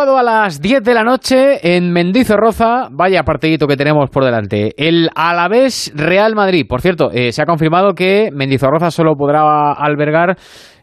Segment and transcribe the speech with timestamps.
[0.00, 4.72] a las 10 de la noche en Mendizorroza, vaya partidito que tenemos por delante.
[4.76, 6.66] El Alavés Real Madrid.
[6.68, 10.36] Por cierto, eh, se ha confirmado que Mendizorroza solo podrá albergar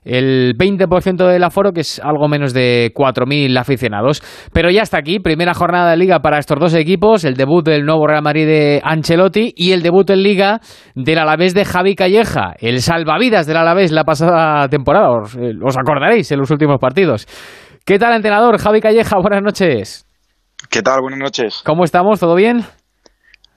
[0.04, 4.22] el 20% del aforo, que es algo menos de 4.000 aficionados.
[4.52, 7.86] Pero ya está aquí, primera jornada de liga para estos dos equipos, el debut del
[7.86, 10.60] nuevo Real Madrid de Ancelotti y el debut en liga
[10.94, 15.78] del Alavés de Javi Calleja, el salvavidas del Alavés la pasada temporada, os, eh, os
[15.78, 17.26] acordaréis en los últimos partidos.
[17.86, 18.58] ¿Qué tal, entrenador?
[18.58, 20.08] Javi Calleja, buenas noches.
[20.72, 21.02] ¿Qué tal?
[21.02, 21.62] Buenas noches.
[21.64, 22.20] ¿Cómo estamos?
[22.20, 22.66] ¿Todo bien?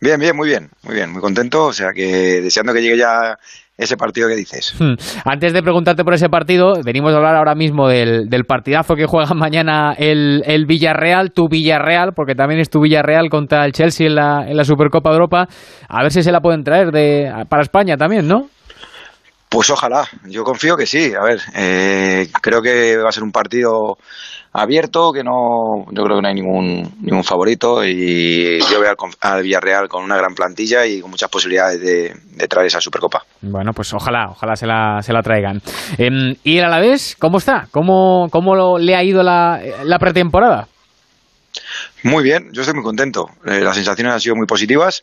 [0.03, 3.39] Bien, bien, muy bien, muy bien, muy contento, o sea que deseando que llegue ya
[3.79, 4.75] ese partido que dices.
[4.79, 4.97] Hmm.
[5.25, 9.33] Antes de preguntarte por ese partido, venimos a hablar ahora mismo del, partidazo que juega
[9.34, 14.45] mañana el, Villarreal, tu Villarreal, porque también es tu Villarreal contra el Chelsea en la,
[14.47, 15.48] en la Supercopa de Europa.
[15.89, 18.51] A ver si se la pueden traer de, para España también, ¿no?
[19.48, 21.12] Pues ojalá, yo confío que sí.
[21.15, 23.97] A ver, eh, creo que va a ser un partido
[24.52, 29.42] abierto, que no, yo creo que no hay ningún, ningún favorito y yo veo al,
[29.42, 33.23] Villarreal con una gran plantilla y con muchas posibilidades de, traer esa Supercopa.
[33.41, 35.61] Bueno, pues ojalá, ojalá se la, se la traigan.
[35.98, 37.69] Eh, ¿Y el Alavés, cómo está?
[37.70, 40.69] ¿Cómo, cómo le ha ido la, la pretemporada?
[42.05, 43.29] Muy bien, yo estoy muy contento.
[43.45, 45.03] Eh, las sensaciones han sido muy positivas.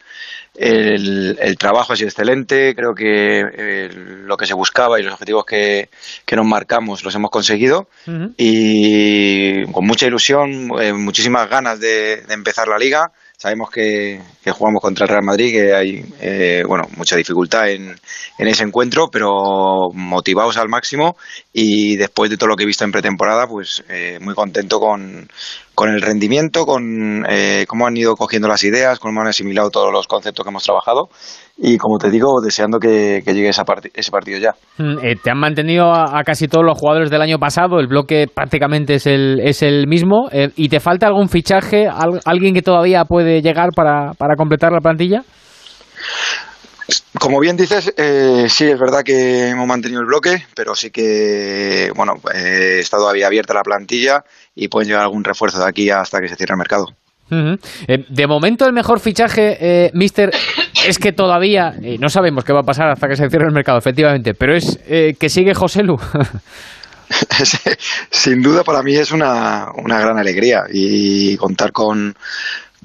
[0.56, 2.74] El, trabajo ha sido excelente.
[2.74, 5.90] Creo que eh, lo que se buscaba y los objetivos que,
[6.32, 7.90] nos marcamos los hemos conseguido.
[8.38, 13.12] Y con mucha ilusión, eh, muchísimas ganas de, empezar la liga.
[13.38, 17.94] Sabemos que, jugamos contra el Real Madrid, que hay bueno mucha dificultad en,
[18.38, 21.18] en, ese encuentro, pero motivados al máximo
[21.52, 23.84] y después de todo lo que he visto en pretemporada, pues
[24.22, 25.28] muy contento con,
[25.76, 29.92] con el rendimiento, con eh, cómo han ido cogiendo las ideas, cómo han asimilado todos
[29.92, 31.10] los conceptos que hemos trabajado
[31.58, 34.56] y, como te digo, deseando que, llegue esa ese partido ya.
[34.78, 38.28] Mm, eh, te han mantenido a, casi todos los jugadores del año pasado, el bloque
[38.34, 40.30] prácticamente es el, es el mismo.
[40.32, 41.88] Eh, ¿Y te falta algún fichaje,
[42.26, 45.24] alguien que todavía puede llegar para, para completar la plantilla?
[47.20, 51.92] Como bien dices, eh, sí es verdad que hemos mantenido el bloque, pero sí que
[51.96, 54.24] bueno eh, está todavía abierta la plantilla
[54.54, 56.88] y pueden llegar algún refuerzo de aquí hasta que se cierre el mercado.
[57.32, 60.30] Eh, de momento el mejor fichaje, eh, Mister,
[60.88, 63.80] es que todavía no sabemos qué va a pasar hasta que se cierre el mercado,
[63.80, 65.98] efectivamente, pero es que sigue José Lu.
[68.12, 72.16] Sin duda para mí es una, una gran alegría y contar con,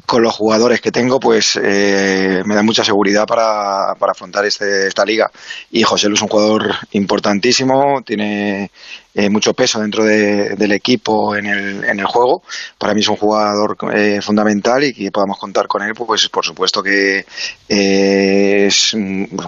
[0.06, 4.86] con los jugadores que tengo, pues eh, me da mucha seguridad para, para afrontar este,
[4.86, 5.30] esta liga.
[5.70, 8.70] Y José Luis es un jugador importantísimo, tiene
[9.12, 12.42] eh, mucho peso dentro del equipo en el, en el juego.
[12.78, 16.44] Para mí es un jugador eh, fundamental y que podamos contar con él, pues por
[16.44, 17.24] supuesto que
[17.68, 18.96] eh, es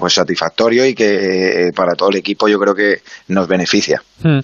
[0.00, 4.02] pues, satisfactorio y que para todo el equipo yo creo que nos beneficia.
[4.24, 4.40] Hmm.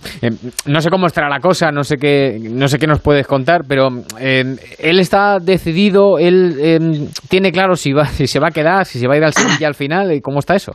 [0.66, 3.62] no sé cómo estará la cosa, no sé qué, no sé qué nos puedes contar,
[3.68, 8.98] pero él está decidido, él tiene claro si, va, si se va a quedar, si
[8.98, 10.72] se va a ir al Sevilla al final, cómo está eso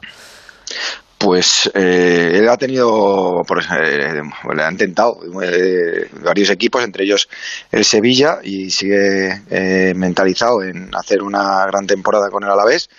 [1.23, 4.22] pues eh, él ha tenido, por, eh,
[4.53, 7.29] le han tentado eh, varios equipos, entre ellos
[7.72, 12.89] el Sevilla, y sigue eh, mentalizado en hacer una gran temporada con el Alavés.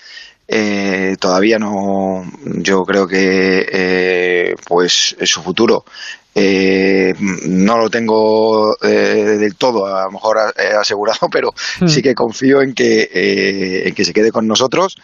[1.20, 5.84] todavía no, yo creo que pues su futuro
[6.34, 10.38] no lo tengo del todo a lo mejor
[10.80, 11.88] asegurado, pero hmm.
[11.88, 14.96] sí que confío en que, en que se quede con nosotros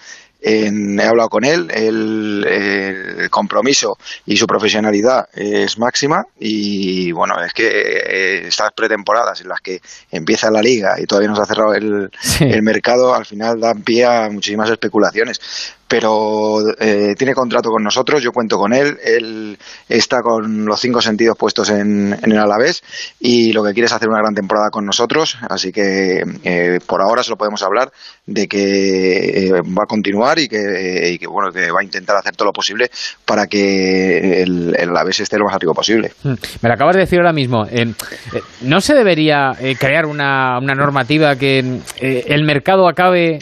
[0.43, 3.97] he hablado con él, el, compromiso
[4.27, 9.81] y su profesionalidad es máxima y bueno, es que eh, estas pretemporadas en las que
[10.11, 13.83] empieza la liga y todavía no se ha cerrado el, el mercado, al final dan
[13.83, 15.41] pie a muchísimas especulaciones
[15.91, 19.59] pero eh, tiene contrato con nosotros, yo cuento con él, él
[19.89, 22.81] está con los cinco sentidos puestos en, el Alavés
[23.19, 27.03] y lo que quiere es hacer una gran temporada con nosotros, así que eh, por
[27.03, 27.91] ahora se lo podemos hablar
[28.25, 32.47] de que eh, va a continuar y que, bueno que va a intentar hacer todo
[32.47, 32.89] lo posible
[33.25, 36.13] para que el, el Alavés esté lo más arriba posible.
[36.23, 36.35] Hmm.
[36.63, 37.67] Me lo acabas de decir ahora mismo,
[38.61, 43.41] ¿no se debería crear una, una normativa que el mercado acabe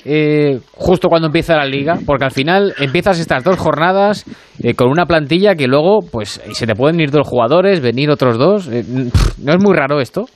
[0.73, 1.99] justo cuando empieza la liga?
[2.07, 4.25] Porque al final empiezas estas dos jornadas
[4.63, 8.39] eh, con una plantilla que luego, pues, se te pueden ir dos jugadores, venir otros
[8.39, 8.69] dos.
[8.69, 10.27] Eh, ¿No es muy raro esto?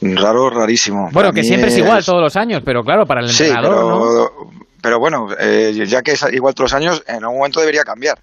[0.00, 1.08] Raro, rarísimo.
[1.12, 4.98] Bueno, que siempre es igual todos los años, pero claro, para el entrenador, pero, pero
[4.98, 8.18] bueno, eh, ya que es igual todos los años, en algún momento debería cambiar.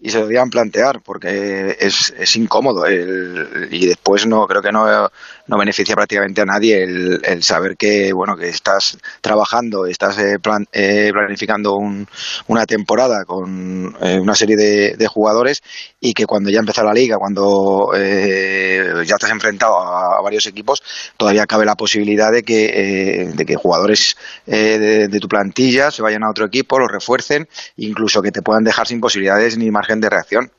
[0.00, 5.10] Y se deberían plantear porque es, es incómodo el, y después no creo que no,
[5.46, 10.36] no beneficia prácticamente a nadie el, el saber que bueno que estás trabajando estás eh,
[10.72, 12.06] eh, planificando un,
[12.48, 15.62] una temporada con eh, una serie de, de, jugadores
[16.00, 20.82] y que cuando ya empieza la liga cuando ya te has enfrentado a, varios equipos
[21.16, 24.16] todavía cabe la posibilidad de que de que jugadores
[24.46, 28.64] de, de tu plantilla se vayan a otro equipo los refuercen incluso que te puedan
[28.64, 30.50] dejar sin posibilidades ni margen de reacción.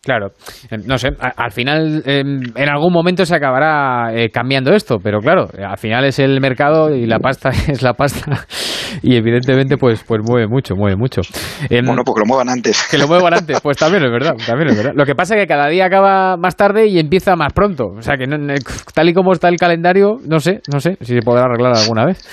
[0.00, 0.28] Claro,
[0.86, 5.76] no sé, al final en algún momento se acabará eh, cambiando esto, pero claro, al
[5.76, 8.46] final es el mercado y la pasta es la pasta
[9.02, 11.20] y evidentemente pues pues mueve mucho, mueve mucho.
[11.68, 12.86] bueno, pues que lo muevan antes.
[12.88, 14.92] Que lo muevan antes, pues también es verdad, también es verdad.
[14.94, 18.02] Lo que pasa es que cada día acaba más tarde y empieza más pronto, o
[18.02, 18.26] sea que
[18.94, 22.06] tal y como está el calendario, no sé, no sé si se podrá arreglar alguna
[22.06, 22.24] vez.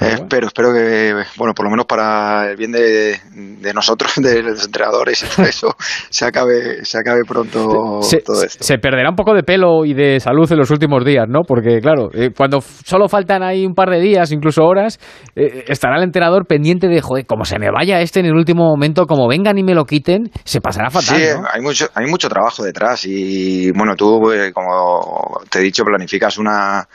[0.00, 4.42] Eh, espero, espero que, bueno, por lo menos para el bien de, de nosotros, de
[4.42, 5.76] los entrenadores y todo eso,
[6.10, 8.62] se acabe, se acabe pronto se, todo esto.
[8.62, 11.42] Se perderá un poco de pelo y de salud en los últimos días, ¿no?
[11.46, 14.98] Porque, claro, eh, cuando solo faltan ahí un par de días, incluso horas,
[15.36, 18.64] eh, estará el entrenador pendiente de, joder, como se me vaya este en el último
[18.64, 21.16] momento, como vengan y me lo quiten, se pasará fatal.
[21.16, 21.46] Sí, ¿no?
[21.52, 26.38] hay, mucho, hay mucho trabajo detrás y, bueno, tú, eh, como te he dicho, planificas
[26.38, 26.86] una,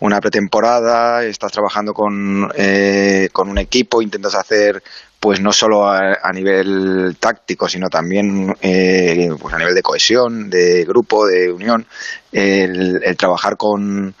[0.00, 4.82] una pretemporada, estás trabajando con eh, con un equipo, intentas hacer
[5.20, 10.84] pues no solo a, nivel táctico, sino también eh, pues a nivel de cohesión, de
[10.86, 11.86] grupo, de unión,
[12.32, 14.14] el, el trabajar con,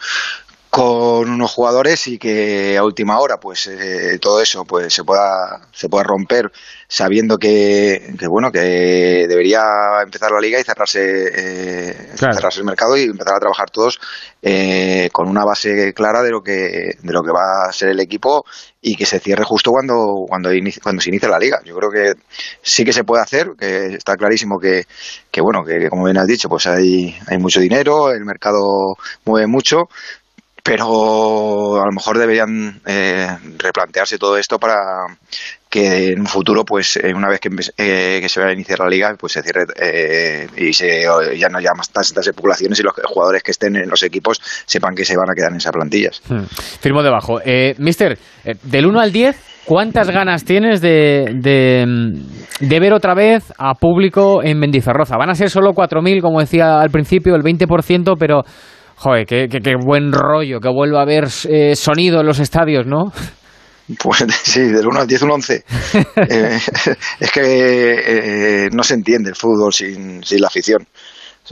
[0.70, 5.68] con unos jugadores y que a última hora pues eh, todo eso pues se pueda
[5.72, 6.52] se pueda romper
[6.86, 9.62] sabiendo que, que, bueno que debería
[10.00, 12.34] empezar la liga y cerrarse eh, claro.
[12.34, 13.98] cerrarse el mercado y empezar a trabajar todos
[14.42, 17.98] eh, con una base clara de lo que de lo que va a ser el
[17.98, 18.44] equipo
[18.80, 20.50] y que se cierre justo cuando cuando
[20.80, 22.14] cuando se inicie la liga yo creo que
[22.62, 24.86] sí que se puede hacer que está clarísimo que,
[25.32, 29.48] que bueno que como bien has dicho pues hay hay mucho dinero el mercado mueve
[29.48, 29.88] mucho
[30.62, 33.28] pero a lo mejor deberían eh,
[33.58, 34.76] replantearse todo esto para
[35.70, 37.48] que en un futuro, pues eh, una vez que,
[37.78, 41.02] eh, que, se vaya a iniciar la liga, pues se cierre eh, y se,
[41.36, 44.96] ya no haya más tantas especulaciones y los jugadores que estén en los equipos sepan
[44.96, 46.22] que se van a quedar en esas plantillas.
[46.28, 46.42] Hmm.
[46.80, 47.40] Firmo debajo.
[47.44, 48.18] Eh, mister,
[48.64, 51.86] del 1 al 10, ¿cuántas ganas tienes de, de,
[52.58, 55.16] de, ver otra vez a público en Mendizorroza?
[55.16, 58.42] Van a ser solo 4.000, como decía al principio, el 20%, pero...
[59.02, 62.86] Joder, qué, qué, qué, buen rollo, que vuelva a haber eh, sonido en los estadios,
[62.86, 63.10] ¿no?
[63.98, 65.54] Pues sí, del 1 al 10, un 11.
[66.28, 66.60] eh,
[67.20, 70.86] es que eh, no se entiende el fútbol sin, sin la afición.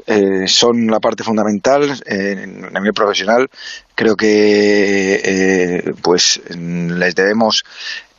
[0.07, 3.49] Eh, son la parte fundamental en, en mi profesional.
[3.95, 7.65] Creo que pues les debemos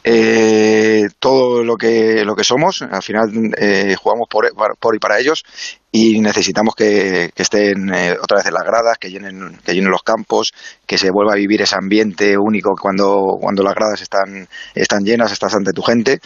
[0.04, 4.50] eh, todo lo que lo que somos al final eh, jugamos por,
[4.80, 5.44] por y para ellos
[5.91, 9.89] y necesitamos que, que estén eh, otra vez en las gradas que llenen que llenen
[9.89, 10.53] los campos
[10.86, 15.31] que se vuelva a vivir ese ambiente único cuando cuando las gradas están están llenas
[15.31, 16.19] estás ante tu gente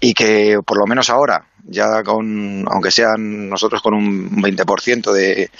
[0.00, 5.50] y que por lo menos ahora ya con, aunque sean nosotros con un 20% de,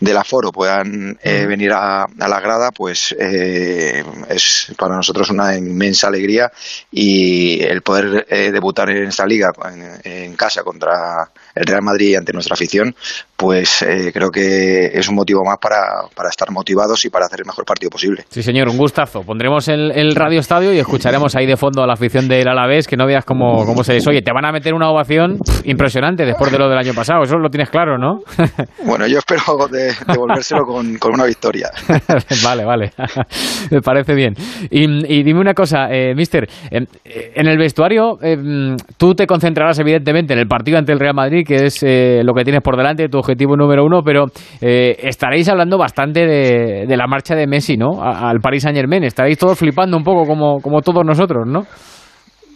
[0.00, 5.56] del aforo puedan eh, venir a, a, la grada, pues eh, es para nosotros una
[5.56, 6.50] inmensa alegría
[6.90, 12.16] y el poder eh, debutar en esta liga en, en, casa contra el Real Madrid
[12.16, 12.94] ante nuestra afición,
[13.36, 17.40] pues eh, creo que es un motivo más para, para, estar motivados y para hacer
[17.40, 18.24] el mejor partido posible.
[18.28, 19.22] Sí, señor, un gustazo.
[19.22, 22.86] Pondremos el, el radio estadio y escucharemos ahí de fondo a la afición del Alavés,
[22.86, 24.22] que no veas cómo, cómo se desoye.
[24.22, 27.24] Te van a meter una ovación impresionante después de lo del año pasado.
[27.24, 28.20] Eso lo tienes claro, ¿no?
[28.84, 31.70] bueno, yo espero de, devolvérselo con, con, una victoria.
[32.44, 32.92] vale, vale.
[33.70, 34.34] Me parece bien.
[34.70, 36.48] Y, y dime una cosa, eh, mister.
[36.70, 41.14] En, en, el vestuario, eh, tú te concentrarás evidentemente en el partido ante el Real
[41.14, 44.26] Madrid, que es eh, lo que tienes por delante, tu objetivo número uno, pero
[44.60, 48.02] eh, estaréis hablando bastante de, la marcha de Messi, ¿no?
[48.02, 49.04] Al Paris Saint Germain.
[49.04, 51.66] Estaréis todos flipando un poco como, como todos nosotros, ¿no?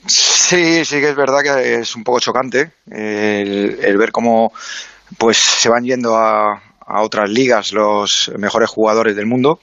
[0.06, 4.52] Sí, sí que es verdad que es un poco chocante el, el ver cómo
[5.18, 9.58] pues se van yendo a, a, otras ligas los mejores jugadores del mundo.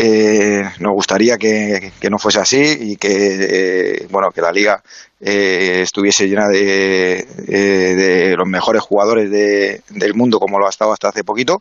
[0.00, 4.80] Eh, nos gustaría que, no fuese así y que eh, bueno que la liga
[5.20, 10.70] eh, estuviese llena de, eh, de, los mejores jugadores de, del mundo como lo ha
[10.70, 11.60] estado hasta hace poquito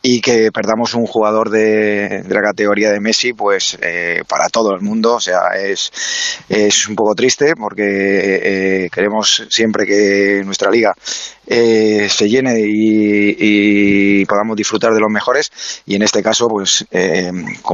[0.00, 4.80] y que perdamos un jugador de, la categoría de Messi pues eh, para todo el
[4.80, 5.16] mundo.
[5.16, 5.92] O sea es,
[6.48, 7.84] es un poco triste porque
[8.84, 10.94] eh, queremos siempre que nuestra liga
[11.46, 15.52] eh, se llene y, podamos disfrutar de los mejores
[15.84, 16.86] y en este caso pues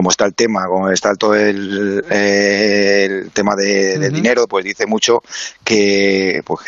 [0.01, 4.87] como está el tema, como está todo el, el tema de, del dinero, pues dice
[4.87, 5.21] mucho
[5.63, 6.61] que, pues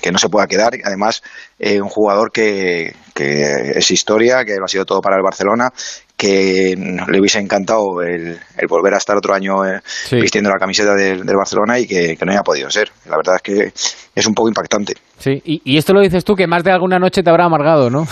[0.00, 0.74] que, no se pueda quedar.
[0.84, 1.20] Además,
[1.58, 5.72] eh, un jugador que, que es historia, que lo ha sido todo para el Barcelona
[6.18, 9.80] que le hubiese encantado el, volver a estar otro año eh,
[10.10, 12.90] vistiendo la camiseta del, Barcelona y que, no haya podido ser.
[13.08, 13.72] La verdad es que
[14.16, 14.94] es un poco impactante.
[15.16, 18.04] Sí, y, esto lo dices tú, que más de alguna noche te habrá amargado, ¿no?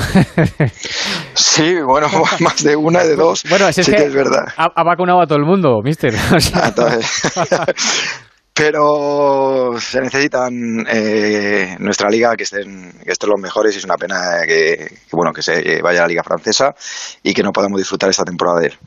[1.36, 2.08] sí, bueno,
[2.40, 3.44] más de una, de dos.
[3.48, 4.46] Bueno, es, que, es verdad.
[4.56, 6.14] Ha, vacunado a todo el mundo, mister.
[8.54, 10.52] pero se necesitan
[10.88, 14.16] eh, nuestra liga que estén, que estén los mejores y es una pena
[14.46, 16.74] que, bueno que se vaya a la liga francesa
[17.22, 18.78] y que no podamos disfrutar esta temporada de él.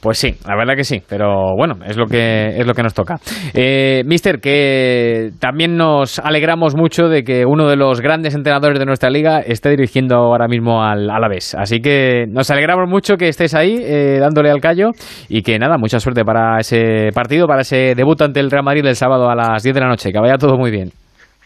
[0.00, 2.94] Pues sí, la verdad que sí, pero bueno, es lo que es lo que nos
[2.94, 3.16] toca.
[3.54, 8.86] Eh, Mister, que también nos alegramos mucho de que uno de los grandes entrenadores de
[8.86, 11.54] nuestra liga esté dirigiendo ahora mismo al Alavés.
[11.54, 14.90] Así que nos alegramos mucho que estés ahí eh, dándole al callo
[15.28, 18.84] y que nada, mucha suerte para ese partido, para ese debut ante el Real Madrid
[18.84, 20.12] del sábado a las 10 de la noche.
[20.12, 20.92] Que vaya todo muy bien.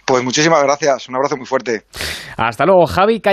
[0.05, 1.09] Pues muchísimas gracias.
[1.09, 1.83] Un abrazo muy fuerte.
[2.37, 3.31] Hasta luego, Javi Calle.